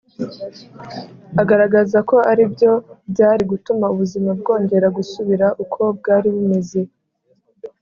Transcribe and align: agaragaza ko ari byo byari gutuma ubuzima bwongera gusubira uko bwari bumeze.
agaragaza 1.41 1.97
ko 2.09 2.15
ari 2.31 2.43
byo 2.53 2.71
byari 3.11 3.43
gutuma 3.51 3.85
ubuzima 3.93 4.29
bwongera 4.39 4.87
gusubira 4.97 5.47
uko 5.63 5.81
bwari 5.97 6.27
bumeze. 6.35 6.81